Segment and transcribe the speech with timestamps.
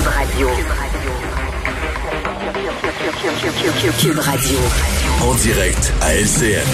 [0.00, 0.48] Cube Radio.
[3.98, 4.58] Cube Radio.
[5.22, 6.66] En direct à LCN.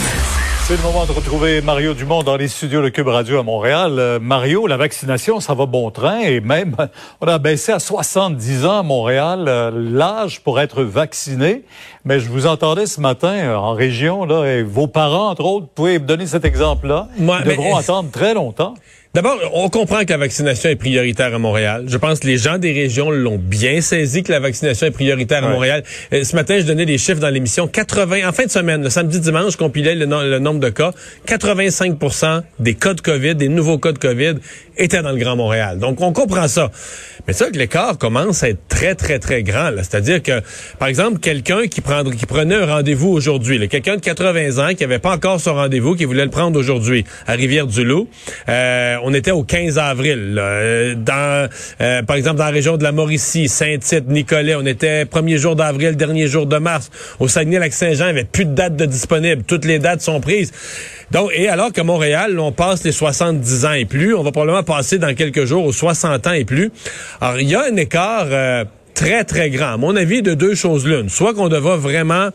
[0.62, 3.96] C'est le moment de retrouver Mario Dumont dans les studios de Cube Radio à Montréal.
[3.98, 6.76] Euh, Mario, la vaccination, ça va bon train et même
[7.20, 11.64] on a baissé à 70 ans à Montréal euh, l'âge pour être vacciné.
[12.04, 15.66] Mais je vous entendais ce matin euh, en région là et vos parents entre autres
[15.66, 17.08] pouvaient me donner cet exemple-là.
[17.18, 18.74] Ils mais- devront attendre très longtemps.
[19.16, 21.86] D'abord, on comprend que la vaccination est prioritaire à Montréal.
[21.88, 25.42] Je pense que les gens des régions l'ont bien saisi que la vaccination est prioritaire
[25.42, 25.48] à.
[25.48, 25.84] Montréal.
[26.12, 27.66] Euh, ce matin, je donnais des chiffres dans l'émission.
[27.66, 30.68] 80, en fin de semaine, le samedi, dimanche, je compilais le, no- le nombre de
[30.68, 30.92] cas.
[31.26, 34.34] 85% des cas de COVID, des nouveaux cas de COVID,
[34.76, 35.78] étaient dans le Grand Montréal.
[35.78, 36.70] Donc, on comprend ça.
[37.26, 39.70] Mais ça, que l'écart commence à être très, très, très grand.
[39.78, 40.42] C'est-à-dire que,
[40.78, 44.98] par exemple, quelqu'un qui, qui prenait un rendez-vous aujourd'hui, quelqu'un de 80 ans qui avait
[44.98, 48.08] pas encore son rendez-vous, qui voulait le prendre aujourd'hui à Rivière-du-Loup,
[48.50, 50.34] euh, on était au 15 avril.
[50.36, 50.96] Euh,
[51.80, 55.54] euh, par exemple, dans la région de la Mauricie, Saint-Tite, Nicolet, on était premier jour
[55.54, 56.90] d'avril, dernier jour de mars.
[57.20, 59.44] Au Saguenay-Lac-Saint-Jean, il n'y avait plus de dates de disponibles.
[59.44, 60.52] Toutes les dates sont prises.
[61.12, 64.64] Donc, et alors qu'à Montréal, on passe les 70 ans et plus, on va probablement
[64.64, 66.72] passer dans quelques jours aux 60 ans et plus.
[67.20, 69.74] Alors, il y a un écart euh, très, très grand.
[69.74, 71.10] À mon avis, de deux choses l'une.
[71.10, 72.30] Soit qu'on devra vraiment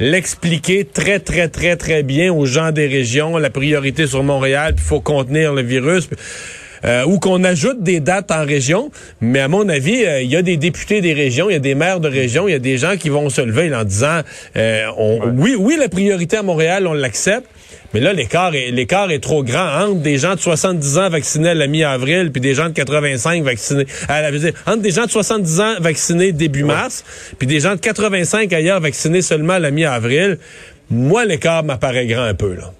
[0.00, 4.84] l'expliquer très, très, très, très bien aux gens des régions, la priorité sur Montréal, puis
[4.84, 6.08] il faut contenir le virus.
[6.84, 8.90] euh, ou qu'on ajoute des dates en région,
[9.22, 11.58] mais à mon avis, euh, il y a des députés des régions, il y a
[11.58, 13.84] des maires de région, il y a des gens qui vont se lever là, en
[13.84, 14.20] disant,
[14.56, 17.48] euh, on- oui, oui, la priorité à Montréal, on l'accepte,
[17.96, 21.48] mais là, l'écart est, l'écart est trop grand entre des gens de 70 ans vaccinés
[21.48, 25.06] à la mi-avril, puis des gens de 85 vaccinés, à la, dire, entre des gens
[25.06, 27.04] de 70 ans vaccinés début mars,
[27.38, 30.36] puis des gens de 85 ailleurs vaccinés seulement à la mi-avril.
[30.90, 32.70] Moi, l'écart m'apparaît grand un peu, là.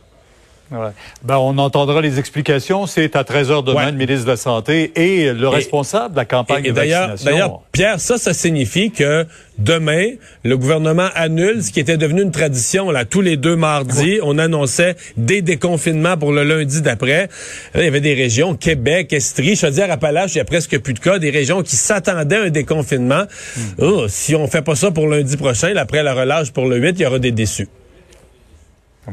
[0.71, 0.89] Ouais.
[1.23, 2.87] Ben, on entendra les explications.
[2.87, 3.93] C'est à 13 h demain, Ouais.
[3.93, 7.31] le ministre de la Santé et le responsable de la campagne Et, et de vaccination.
[7.31, 9.27] d'ailleurs, Pierre, ça, ça signifie que
[9.59, 10.07] demain,
[10.43, 12.91] le gouvernement annule ce qui était devenu une tradition.
[12.91, 17.29] Là, tous les deux mardis, on annonçait des déconfinements pour le lundi d'après.
[17.77, 21.19] Il y avait des régions, Québec, Estrie, Chaudière-Appalaches, il y a presque plus de cas,
[21.21, 23.23] des régions qui s'attendaient à un déconfinement.
[23.57, 23.61] Hmm.
[23.79, 26.77] Oh, si on fait pas ça pour lundi prochain, là, après la relâche pour le
[26.79, 27.69] 8, il y aura des déçus.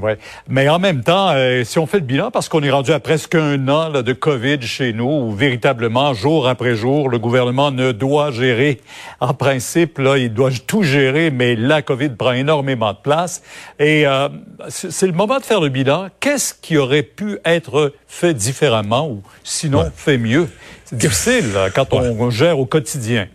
[0.02, 0.18] Ouais.
[0.48, 3.00] Mais en même temps, euh, si on fait le bilan, parce qu'on est rendu à
[3.00, 7.72] presque un an là, de COVID chez nous, où véritablement, jour après jour, le gouvernement
[7.72, 8.82] ne doit gérer,
[9.20, 13.44] en principe, là, il doit tout gérer, mais la COVID prend énormément de place.
[13.80, 14.30] Et euh,
[14.70, 16.08] c'est le moment de faire le bilan.
[16.20, 20.50] Qu'est-ce qui aurait pu être fait différemment ou sinon fait mieux?
[20.86, 23.28] C'est difficile là, quand on gère au quotidien.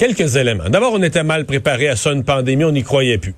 [0.00, 0.70] Quelques éléments.
[0.70, 3.34] D'abord, on était mal préparé à ça, une pandémie, on n'y croyait plus.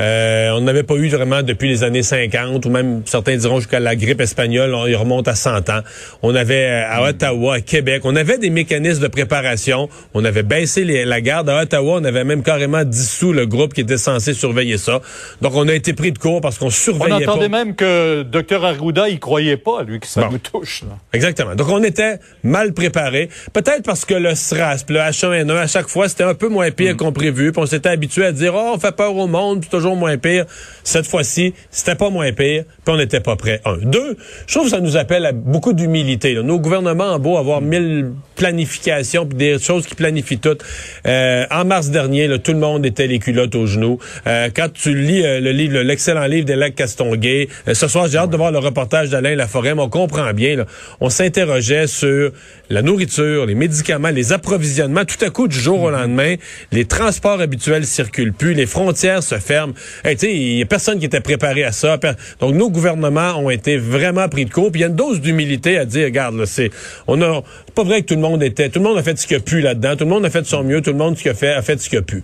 [0.00, 3.80] Euh, on n'avait pas eu vraiment depuis les années 50, ou même certains diront jusqu'à
[3.80, 5.80] la grippe espagnole, on y remonte à 100 ans.
[6.22, 9.88] On avait euh, à Ottawa, à Québec, on avait des mécanismes de préparation.
[10.12, 11.48] On avait baissé les- la garde.
[11.48, 15.00] À Ottawa, on avait même carrément dissous le groupe qui était censé surveiller ça.
[15.40, 17.32] Donc, on a été pris de court parce qu'on On surveillait pas.
[17.32, 20.32] entendait même que Dr Arruda, il croyait pas, lui, que ça Bon.
[20.32, 20.82] nous touche.
[20.82, 20.96] là.
[21.14, 21.54] Exactement.
[21.54, 23.30] Donc, on était mal préparé.
[23.54, 26.96] Peut-être parce que le SRAS, le H1N1, à chaque fois, c'était un peu moins pire
[26.96, 27.52] qu'on prévu.
[27.52, 30.16] Puis on s'était habitué à dire, oh, on fait peur au monde, puis toujours moins
[30.18, 30.46] pire.
[30.84, 33.60] Cette fois-ci, c'était pas moins pire, puis on n'était pas prêt.
[33.64, 33.76] Un.
[33.78, 34.16] Deux,
[34.46, 36.34] je trouve que ça nous appelle à beaucoup d'humilité.
[36.34, 40.62] Nos gouvernements ont beau avoir mille planifications, puis des choses qui planifient toutes.
[41.06, 43.98] Euh, en mars dernier, là, tout le monde était les culottes aux genoux.
[44.26, 48.18] Euh, quand tu lis euh, le livre, l'excellent livre d'Élec Castonguay, euh, ce soir, j'ai
[48.18, 50.66] hâte de voir le reportage d'Alain Laforêt, mais on comprend bien, là,
[51.00, 52.32] on s'interrogeait sur
[52.70, 55.04] la nourriture, les médicaments, les approvisionnements.
[55.04, 56.36] Tout à coup, du jour au lendemain,
[56.72, 59.74] les transports habituels circulent plus, les frontières se ferment.
[60.04, 61.98] Hey, il y a personne qui était préparé à ça.
[62.40, 64.70] Donc, nos gouvernements ont été vraiment pris de court.
[64.70, 66.70] Puis il y a une dose d'humilité à dire, regarde, là, c'est,
[67.06, 67.42] on a,
[67.74, 69.40] pas vrai que tout le monde était, tout le monde a fait ce qu'il a
[69.40, 69.96] pu là-dedans.
[69.96, 70.80] Tout le monde a fait de son mieux.
[70.80, 72.22] Tout le monde a fait, a fait ce qu'il a pu.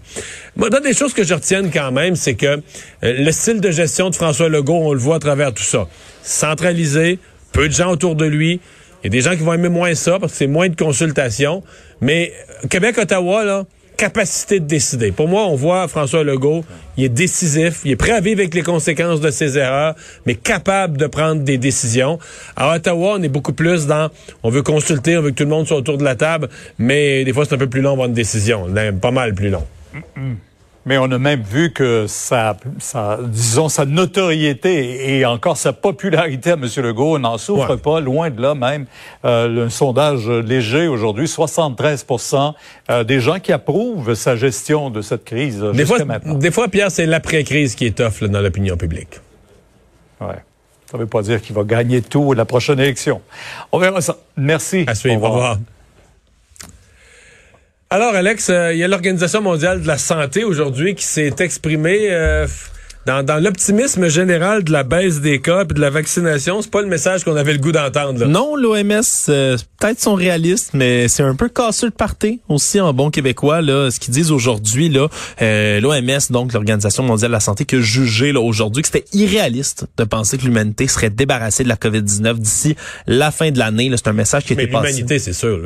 [0.57, 2.61] Moi, dans des choses que je retienne quand même, c'est que euh,
[3.03, 5.89] le style de gestion de François Legault, on le voit à travers tout ça.
[6.23, 7.19] Centralisé,
[7.53, 8.61] peu de gens autour de lui.
[9.03, 10.77] Il y a des gens qui vont aimer moins ça parce que c'est moins de
[10.77, 11.63] consultation.
[12.01, 12.33] Mais
[12.65, 13.65] euh, Québec-Ottawa, là,
[13.97, 15.13] capacité de décider.
[15.13, 16.65] Pour moi, on voit François Legault,
[16.97, 19.95] il est décisif, il est prêt à vivre avec les conséquences de ses erreurs,
[20.27, 22.19] mais capable de prendre des décisions.
[22.57, 24.11] À Ottawa, on est beaucoup plus dans,
[24.43, 26.49] on veut consulter, on veut que tout le monde soit autour de la table,
[26.79, 28.67] mais des fois, c'est un peu plus long avoir une décision,
[29.01, 29.65] pas mal plus long.
[30.85, 36.51] Mais on a même vu que sa, sa, disons, sa notoriété et encore sa popularité
[36.51, 36.67] à M.
[36.79, 37.77] Legault n'en souffre Ouais.
[37.77, 38.87] pas, loin de là même.
[39.25, 42.55] Euh, un sondage léger aujourd'hui, 73%
[42.91, 46.35] euh, des gens qui approuvent sa gestion de cette crise euh, Des jusqu'à fois, maintenant.
[46.35, 49.21] des fois, Pierre, c'est l'après-crise qui est tough là, dans l'opinion publique.
[50.21, 50.35] Ouais.
[50.91, 53.23] Ça ne veut pas dire qu'il va gagner tout à la prochaine élection.
[53.71, 54.17] On verra ça.
[54.37, 54.85] Merci.
[54.87, 55.23] À suivre.
[55.23, 55.59] Au revoir.
[57.93, 62.11] Alors, Alex, euh, il y a l'Organisation mondiale de la santé aujourd'hui qui s'est exprimée
[62.11, 62.47] euh,
[63.07, 66.63] dans, dans l'optimisme général de la baisse des cas et de la vaccination.
[66.63, 68.27] C'est pas le message qu'on avait le goût d'entendre.
[68.27, 72.93] Non, l'OMS, euh, peut-être sont réalistes, mais c'est un peu casseux de parté aussi en
[72.93, 73.61] bon québécois.
[73.61, 75.09] Là, ce qu'ils disent aujourd'hui, là,
[75.41, 79.05] euh, l'OMS, donc l'Organisation mondiale de la santé, qui a jugé là, aujourd'hui que c'était
[79.13, 82.77] irréaliste de penser que l'humanité serait débarrassée de la COVID-19 d'ici
[83.07, 83.89] la fin de l'année.
[83.89, 84.89] Là, C'est un message qui Mais été passé.
[84.89, 85.59] l'humanité, c'est sûr.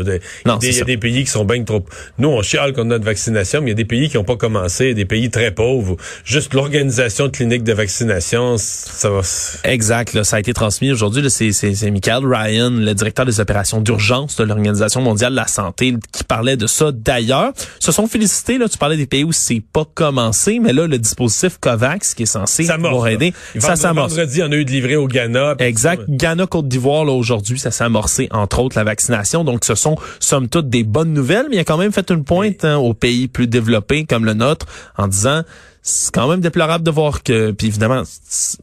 [0.47, 1.85] Non, Il y a des pays qui sont bien trop...
[2.19, 4.25] Nous, on chiale qu'on a notre vaccination, mais il y a des pays qui n'ont
[4.25, 5.97] pas commencé, des pays très pauvres.
[6.25, 9.21] Juste l'organisation de cliniques de vaccination, ça va...
[9.65, 11.29] Exact, là, ça a été transmis aujourd'hui.
[11.31, 16.25] C'est, Michael Ryan, le directeur des opérations d'urgence de l'Organisation mondiale de la santé, qui
[16.25, 17.53] parlait de ça d'ailleurs.
[17.81, 20.99] Se sont félicités, là, tu parlais des pays où c'est pas commencé, mais là, le
[20.99, 24.15] dispositif COVAX, qui est censé Ça morce, aider, ça s'amorce.
[24.15, 25.57] Vendredi, on a eu de livré au Ghana.
[25.59, 26.01] Exact.
[26.01, 26.07] ça.
[26.09, 29.45] Ghana, Côte d'Ivoire, là, aujourd'hui, ça s'est amorcé, entre autres, la vaccination.
[29.45, 32.25] Donc, ce sont, somme toute, des bonnes nouvelles, mais il a quand même fait une
[32.25, 35.43] pointe hein, aux pays plus développés comme le nôtre en disant
[35.89, 38.03] c'est quand même déplorable de voir que, puis évidemment,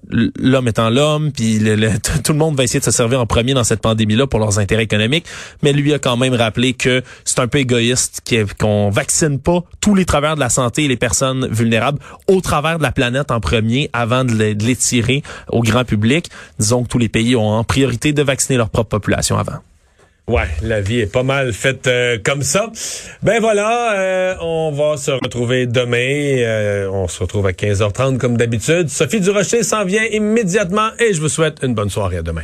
[0.10, 3.54] l'homme étant l'homme, puis le- tout le monde va essayer de se servir en premier
[3.54, 5.26] dans cette pandémie-là pour leurs intérêts économiques,
[5.62, 8.22] mais lui a quand même rappelé que c'est un peu égoïste
[8.60, 12.78] qu'on vaccine pas tous les travers de la santé et les personnes vulnérables au travers
[12.78, 16.30] de la planète en premier avant de les, de les tirer au grand public.
[16.60, 19.60] Disons que tous les pays ont en priorité de vacciner leur propre population avant.
[20.28, 22.72] Ouais, la vie est pas mal faite euh, comme ça.
[23.24, 25.98] Ben voilà, euh, on va se retrouver demain.
[25.98, 28.88] Euh, on se retrouve à 15h30 comme d'habitude.
[28.88, 32.44] Sophie Durocher s'en vient immédiatement et je vous souhaite une bonne soirée à demain.